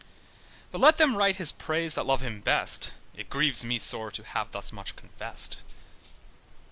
But 0.71 0.81
let 0.81 0.97
them 0.97 1.15
write 1.15 1.39
is 1.39 1.51
praise 1.51 1.93
that 1.93 2.07
love 2.07 2.21
him 2.21 2.41
best, 2.41 2.93
It 3.13 3.29
grieves 3.29 3.63
me 3.63 3.77
sore 3.77 4.09
to 4.09 4.23
have 4.23 4.51
thus 4.51 4.71
much 4.71 4.95
confessed.' 4.95 5.57